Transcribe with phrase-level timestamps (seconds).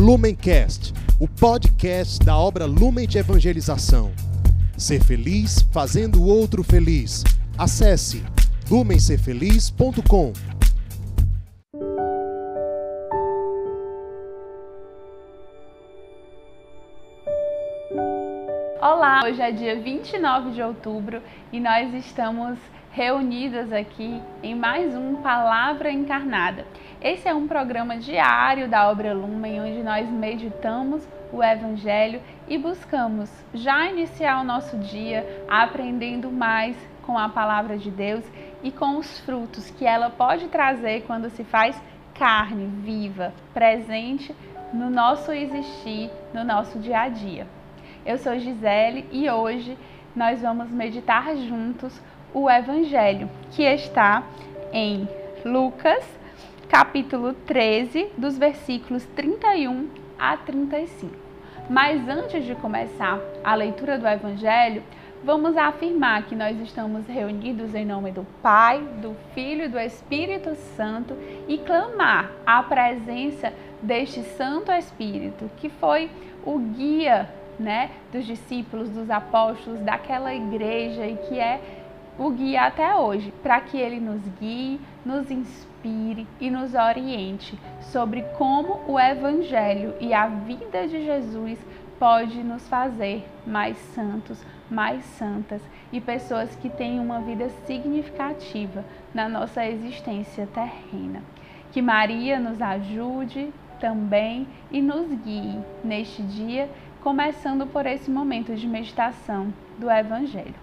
[0.00, 4.10] Lumencast, o podcast da obra Lumen de Evangelização.
[4.74, 7.22] Ser feliz fazendo o outro feliz.
[7.58, 8.24] Acesse
[8.70, 10.32] lumencerfeliz.com.
[18.80, 21.22] Olá, hoje é dia 29 de outubro
[21.52, 22.58] e nós estamos
[22.90, 26.66] reunidas aqui em mais um Palavra Encarnada.
[27.02, 33.30] Esse é um programa diário da obra Lumen, onde nós meditamos o Evangelho e buscamos
[33.54, 38.22] já iniciar o nosso dia aprendendo mais com a palavra de Deus
[38.62, 41.80] e com os frutos que ela pode trazer quando se faz
[42.12, 44.36] carne viva, presente
[44.70, 47.46] no nosso existir, no nosso dia a dia.
[48.04, 49.78] Eu sou Gisele e hoje
[50.14, 51.98] nós vamos meditar juntos
[52.34, 54.22] o Evangelho, que está
[54.70, 55.08] em
[55.46, 56.19] Lucas,
[56.70, 61.12] capítulo 13, dos versículos 31 a 35.
[61.68, 64.80] Mas antes de começar a leitura do Evangelho,
[65.24, 70.54] vamos afirmar que nós estamos reunidos em nome do Pai, do Filho e do Espírito
[70.76, 71.16] Santo
[71.48, 76.08] e clamar a presença deste Santo Espírito, que foi
[76.46, 81.60] o guia né, dos discípulos, dos apóstolos, daquela igreja e que é
[82.16, 88.22] o guia até hoje, para que ele nos guie, nos inspire e nos oriente sobre
[88.36, 91.58] como o Evangelho e a vida de Jesus
[91.98, 99.28] pode nos fazer mais santos, mais santas e pessoas que têm uma vida significativa na
[99.28, 101.22] nossa existência terrena.
[101.72, 106.70] Que Maria nos ajude também e nos guie neste dia,
[107.02, 110.54] começando por esse momento de meditação do Evangelho.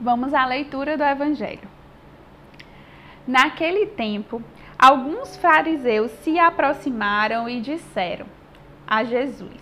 [0.00, 1.73] Vamos à leitura do Evangelho.
[3.26, 4.42] Naquele tempo,
[4.78, 8.26] alguns fariseus se aproximaram e disseram
[8.86, 9.60] a Jesus: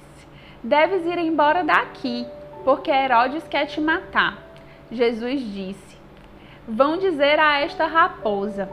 [0.63, 2.27] Deves ir embora daqui,
[2.65, 4.39] porque Herodes quer te matar.
[4.91, 5.97] Jesus disse:
[6.67, 8.69] Vão dizer a esta raposa: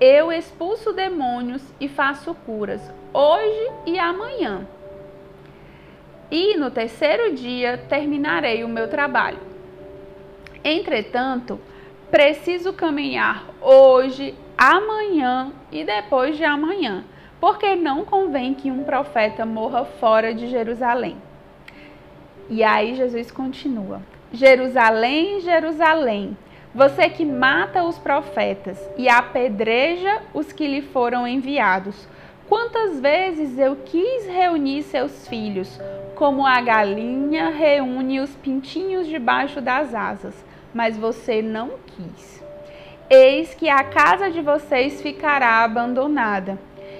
[0.00, 2.80] Eu expulso demônios e faço curas,
[3.12, 4.66] hoje e amanhã.
[6.30, 9.38] E no terceiro dia terminarei o meu trabalho.
[10.64, 11.60] Entretanto,
[12.16, 17.04] preciso caminhar hoje, amanhã e depois de amanhã,
[17.38, 21.18] porque não convém que um profeta morra fora de Jerusalém.
[22.48, 24.00] E aí Jesus continua:
[24.32, 26.34] Jerusalém, Jerusalém,
[26.74, 32.08] você que mata os profetas e apedreja os que lhe foram enviados.
[32.48, 35.78] Quantas vezes eu quis reunir seus filhos,
[36.14, 40.45] como a galinha reúne os pintinhos debaixo das asas
[40.76, 42.44] mas você não quis.
[43.08, 46.58] Eis que a casa de vocês ficará abandonada.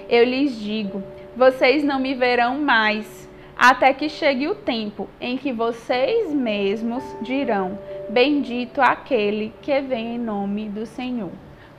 [0.09, 1.03] Eu lhes digo:
[1.35, 7.77] vocês não me verão mais, até que chegue o tempo em que vocês mesmos dirão:
[8.09, 11.31] Bendito aquele que vem em nome do Senhor.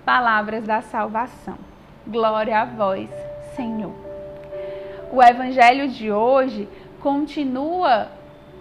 [0.04, 1.58] Palavras da salvação.
[2.06, 3.10] Glória a vós,
[3.56, 3.92] Senhor.
[5.10, 6.68] O evangelho de hoje
[7.00, 8.08] continua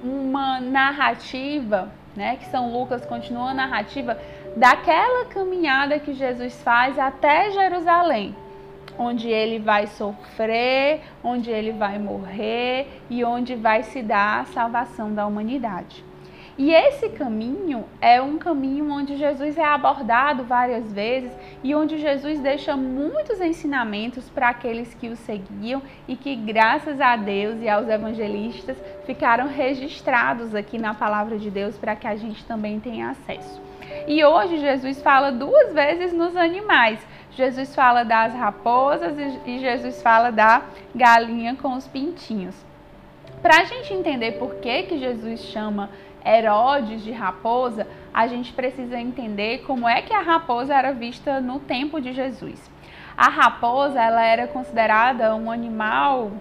[0.03, 4.17] uma narrativa né, que São Lucas continua a narrativa
[4.55, 8.35] daquela caminhada que Jesus faz até Jerusalém,
[8.97, 15.13] onde ele vai sofrer, onde ele vai morrer e onde vai se dar a salvação
[15.13, 16.06] da humanidade.
[16.57, 21.31] E esse caminho é um caminho onde Jesus é abordado várias vezes
[21.63, 27.15] e onde Jesus deixa muitos ensinamentos para aqueles que o seguiam e que, graças a
[27.15, 28.75] Deus e aos evangelistas,
[29.05, 33.61] ficaram registrados aqui na palavra de Deus para que a gente também tenha acesso.
[34.07, 36.99] E hoje Jesus fala duas vezes nos animais.
[37.33, 40.63] Jesus fala das raposas e Jesus fala da
[40.95, 42.55] galinha com os pintinhos.
[43.43, 45.91] Para a gente entender por que, que Jesus chama
[46.27, 51.59] Herodes de raposa, a gente precisa entender como é que a raposa era vista no
[51.59, 52.69] tempo de Jesus.
[53.15, 56.31] A raposa, ela era considerada um animal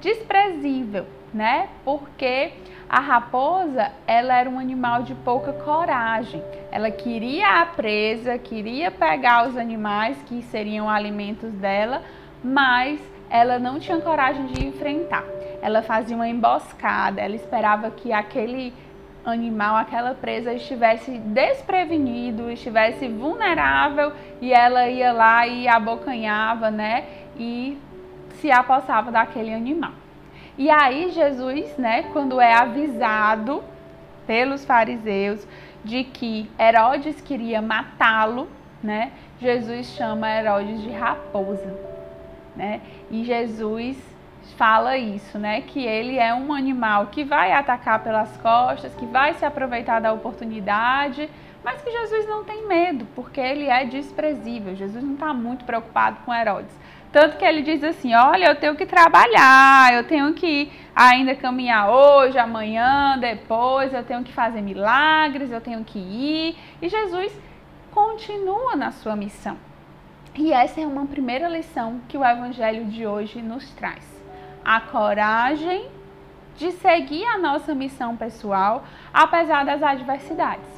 [0.00, 1.68] desprezível, né?
[1.84, 2.52] Porque
[2.88, 6.42] a raposa, ela era um animal de pouca coragem.
[6.72, 12.02] Ela queria a presa, queria pegar os animais que seriam alimentos dela,
[12.42, 13.00] mas
[13.30, 15.24] ela não tinha coragem de enfrentar.
[15.62, 18.72] Ela fazia uma emboscada, ela esperava que aquele
[19.24, 27.04] animal, aquela presa estivesse desprevenido, estivesse vulnerável e ela ia lá e abocanhava, né?
[27.36, 27.78] E
[28.40, 29.92] se apossava daquele animal.
[30.56, 33.62] E aí Jesus, né, quando é avisado
[34.26, 35.46] pelos fariseus
[35.84, 38.48] de que Herodes queria matá-lo,
[38.82, 39.12] né?
[39.40, 41.74] Jesus chama Herodes de raposa.
[42.54, 42.80] né?
[43.10, 43.96] E Jesus
[44.54, 45.60] fala isso, né?
[45.62, 50.12] Que ele é um animal que vai atacar pelas costas, que vai se aproveitar da
[50.12, 51.28] oportunidade,
[51.64, 54.74] mas que Jesus não tem medo, porque ele é desprezível.
[54.74, 56.74] Jesus não está muito preocupado com Herodes.
[57.12, 61.90] Tanto que ele diz assim: Olha, eu tenho que trabalhar, eu tenho que ainda caminhar
[61.90, 66.56] hoje, amanhã, depois, eu tenho que fazer milagres, eu tenho que ir.
[66.80, 67.36] E Jesus
[67.90, 69.56] continua na sua missão.
[70.36, 74.19] E essa é uma primeira lição que o Evangelho de hoje nos traz:
[74.64, 75.88] a coragem
[76.56, 80.68] de seguir a nossa missão pessoal, apesar das adversidades.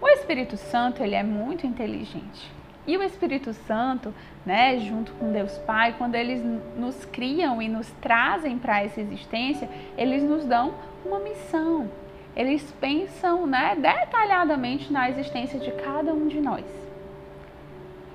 [0.00, 2.52] O Espírito Santo ele é muito inteligente.
[2.86, 4.12] E o Espírito Santo,
[4.44, 6.44] né, junto com Deus Pai, quando eles
[6.76, 11.90] nos criam e nos trazem para essa existência, eles nos dão uma missão.
[12.36, 16.83] Eles pensam, né, detalhadamente na existência de cada um de nós.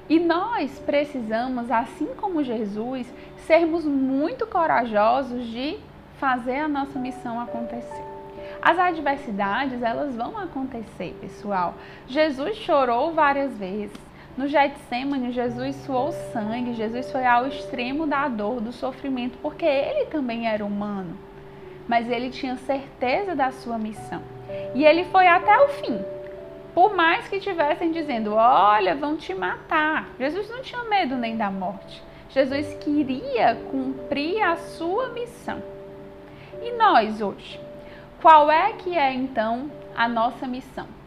[0.10, 3.08] E nós precisamos, assim como Jesus,
[3.46, 5.78] sermos muito corajosos de
[6.18, 8.04] fazer a nossa missão acontecer.
[8.62, 11.76] As adversidades, elas vão acontecer, pessoal.
[12.08, 13.96] Jesus chorou várias vezes.
[14.36, 20.06] No Getsemane, Jesus suou sangue, Jesus foi ao extremo da dor, do sofrimento, porque ele
[20.06, 21.16] também era humano.
[21.88, 24.22] Mas ele tinha certeza da sua missão.
[24.74, 26.00] E ele foi até o fim.
[26.74, 30.08] Por mais que tivessem dizendo, olha, vão te matar.
[30.20, 32.02] Jesus não tinha medo nem da morte.
[32.30, 35.62] Jesus queria cumprir a sua missão.
[36.62, 37.60] E nós hoje?
[38.22, 40.99] Qual é que é então a nossa missão?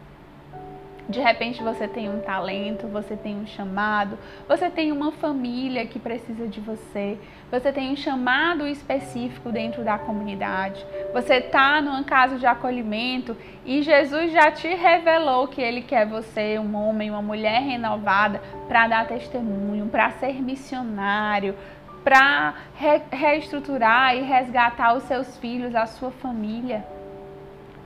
[1.07, 4.17] De repente você tem um talento, você tem um chamado,
[4.47, 7.17] você tem uma família que precisa de você,
[7.51, 13.35] você tem um chamado específico dentro da comunidade, você está numa casa de acolhimento
[13.65, 18.87] e Jesus já te revelou que Ele quer você, um homem, uma mulher renovada, para
[18.87, 21.53] dar testemunho, para ser missionário,
[22.01, 26.85] para re reestruturar e resgatar os seus filhos, a sua família.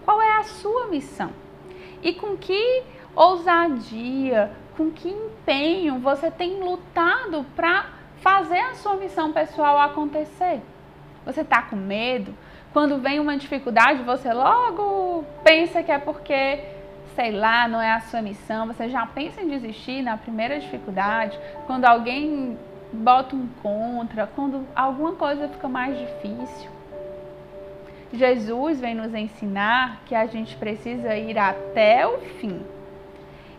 [0.06, 1.31] Qual é a sua missão?
[2.02, 2.84] E com que
[3.18, 7.88] ousadia, com que empenho você tem lutado para
[8.22, 10.62] fazer a sua missão pessoal acontecer?
[11.25, 12.34] Você está com medo?
[12.72, 16.64] Quando vem uma dificuldade, você logo pensa que é porque,
[17.16, 18.68] sei lá, não é a sua missão.
[18.68, 21.40] Você já pensa em desistir na primeira dificuldade.
[21.66, 22.56] Quando alguém
[22.94, 26.69] bota um contra, quando alguma coisa fica mais difícil.
[28.14, 32.62] Jesus vem nos ensinar que a gente precisa ir até o fim.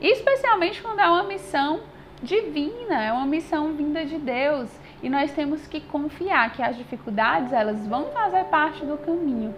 [0.00, 1.80] Especialmente quando é uma missão
[2.22, 4.68] divina, é uma missão vinda de Deus.
[5.02, 9.54] E nós temos que confiar que as dificuldades elas vão fazer parte do caminho.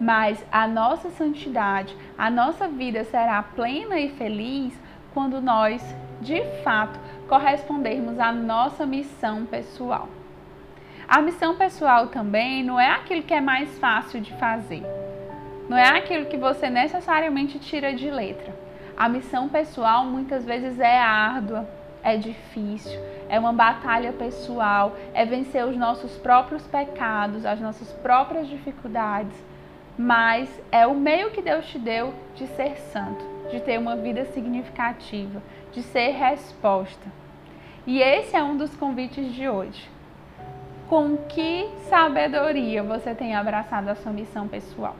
[0.00, 4.72] Mas a nossa santidade, a nossa vida será plena e feliz
[5.12, 5.82] quando nós,
[6.20, 6.98] de fato,
[7.28, 10.08] correspondermos à nossa missão pessoal.
[11.06, 14.82] A missão pessoal também não é aquilo que é mais fácil de fazer.
[15.68, 18.69] Não é aquilo que você necessariamente tira de letra.
[18.96, 21.68] A missão pessoal muitas vezes é árdua,
[22.02, 22.98] é difícil,
[23.28, 29.36] é uma batalha pessoal, é vencer os nossos próprios pecados, as nossas próprias dificuldades.
[29.98, 34.24] Mas é o meio que Deus te deu de ser santo, de ter uma vida
[34.26, 35.42] significativa,
[35.72, 37.06] de ser resposta.
[37.86, 39.88] E esse é um dos convites de hoje
[40.90, 44.96] com que sabedoria você tem abraçado a sua missão pessoal.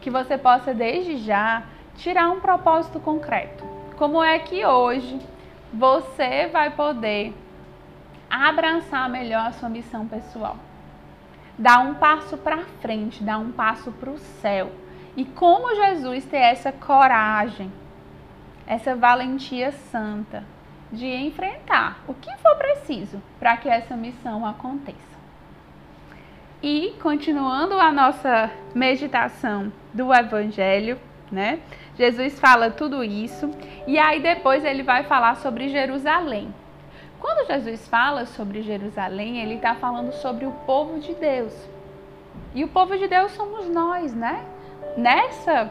[0.00, 1.62] Que você possa, desde já,
[1.98, 3.64] tirar um propósito concreto.
[3.96, 5.20] Como é que hoje
[5.72, 7.34] você vai poder
[8.30, 10.56] abraçar melhor a sua missão pessoal?
[11.58, 14.70] Dar um passo para frente, dar um passo para o céu.
[15.16, 17.72] E como Jesus ter essa coragem,
[18.64, 20.44] essa valentia santa
[20.92, 25.18] de enfrentar o que for preciso para que essa missão aconteça.
[26.62, 30.98] E continuando a nossa meditação do Evangelho,
[31.30, 31.60] né?
[31.98, 33.50] Jesus fala tudo isso
[33.86, 36.54] e aí depois ele vai falar sobre Jerusalém.
[37.18, 41.52] Quando Jesus fala sobre Jerusalém, ele está falando sobre o povo de Deus.
[42.54, 44.44] E o povo de Deus somos nós, né?
[44.96, 45.70] Nessa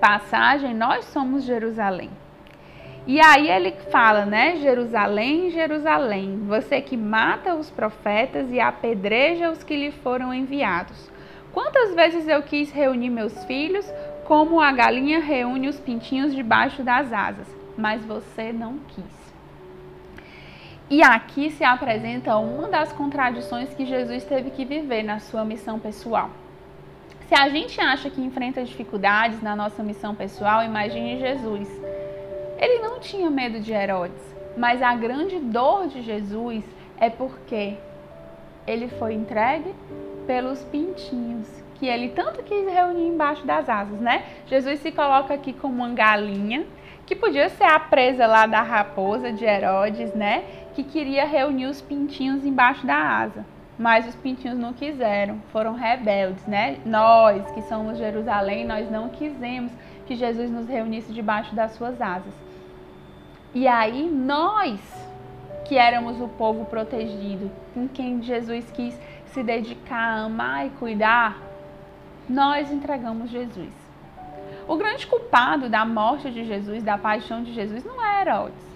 [0.00, 2.10] passagem, nós somos Jerusalém.
[3.06, 4.56] E aí ele fala, né?
[4.56, 11.08] Jerusalém, Jerusalém, você que mata os profetas e apedreja os que lhe foram enviados.
[11.52, 13.88] Quantas vezes eu quis reunir meus filhos,
[14.26, 19.04] como a galinha reúne os pintinhos debaixo das asas, mas você não quis.
[20.88, 25.78] E aqui se apresenta uma das contradições que Jesus teve que viver na sua missão
[25.78, 26.30] pessoal.
[27.28, 31.68] Se a gente acha que enfrenta dificuldades na nossa missão pessoal, imagine Jesus
[32.58, 34.22] ele não tinha medo de Herodes,
[34.56, 36.64] mas a grande dor de Jesus
[36.98, 37.76] é porque
[38.66, 39.74] ele foi entregue
[40.26, 41.46] pelos pintinhos
[41.78, 44.24] que ele tanto quis reunir embaixo das asas, né?
[44.46, 46.64] Jesus se coloca aqui como uma galinha,
[47.04, 50.44] que podia ser a presa lá da raposa de Herodes, né?
[50.74, 53.44] Que queria reunir os pintinhos embaixo da asa.
[53.78, 56.78] Mas os pintinhos não quiseram, foram rebeldes, né?
[56.84, 59.70] Nós, que somos Jerusalém, nós não quisemos
[60.06, 62.32] que Jesus nos reunisse debaixo das suas asas.
[63.54, 64.80] E aí nós,
[65.66, 71.38] que éramos o povo protegido, com quem Jesus quis se dedicar amar e cuidar,
[72.28, 73.72] nós entregamos Jesus.
[74.68, 78.66] O grande culpado da morte de Jesus, da paixão de Jesus, não é Herodes.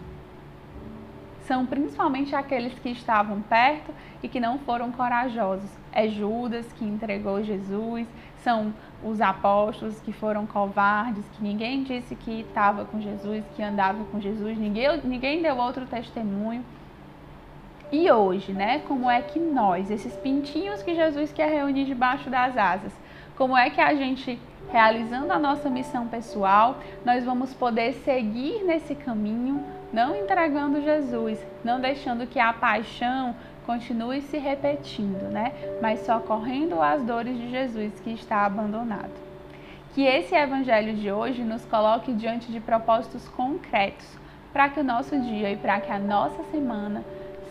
[1.42, 3.92] São principalmente aqueles que estavam perto
[4.22, 5.68] e que não foram corajosos.
[5.92, 8.06] É Judas que entregou Jesus,
[8.44, 14.04] são os apóstolos que foram covardes, que ninguém disse que estava com Jesus, que andava
[14.04, 16.64] com Jesus, ninguém, ninguém deu outro testemunho.
[17.90, 18.80] E hoje, né?
[18.86, 22.92] Como é que nós, esses pintinhos que Jesus quer reunir debaixo das asas,
[23.40, 24.38] como é que a gente,
[24.70, 31.80] realizando a nossa missão pessoal, nós vamos poder seguir nesse caminho, não entregando Jesus, não
[31.80, 35.54] deixando que a paixão continue se repetindo, né?
[35.80, 39.14] Mas socorrendo as dores de Jesus que está abandonado.
[39.94, 44.18] Que esse evangelho de hoje nos coloque diante de propósitos concretos
[44.52, 47.02] para que o nosso dia e para que a nossa semana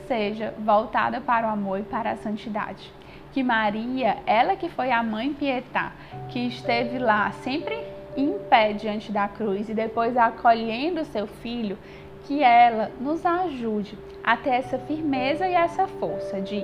[0.08, 2.94] seja voltada para o amor e para a santidade
[3.32, 5.92] que Maria, ela que foi a mãe Pietá,
[6.30, 7.76] que esteve lá sempre
[8.18, 11.78] em pé diante da cruz e depois acolhendo seu filho,
[12.26, 16.64] que ela nos ajude a ter essa firmeza e essa força de,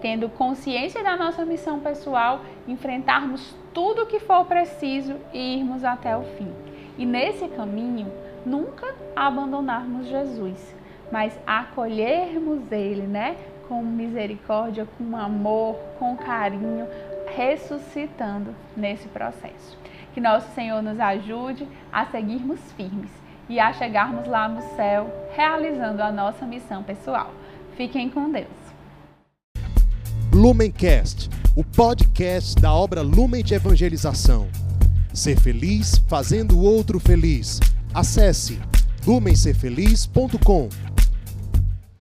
[0.00, 6.16] tendo consciência da nossa missão pessoal, enfrentarmos tudo o que for preciso e irmos até
[6.16, 6.50] o fim.
[6.98, 8.10] E nesse caminho,
[8.44, 10.74] nunca abandonarmos Jesus,
[11.10, 13.36] mas acolhermos Ele, né?
[13.68, 16.86] Com misericórdia, com amor, com carinho,
[17.34, 19.78] ressuscitando nesse processo.
[20.14, 23.10] Que nosso Senhor nos ajude a seguirmos firmes
[23.48, 27.32] e a chegarmos lá no céu, realizando a nossa missão pessoal.
[27.76, 28.46] Fiquem com Deus.
[30.32, 34.48] Lumencast, o podcast da obra Lumen de Evangelização.
[35.12, 37.60] Ser feliz fazendo o outro feliz.
[37.94, 38.60] Acesse
[39.06, 40.95] lumencerfeliz.com.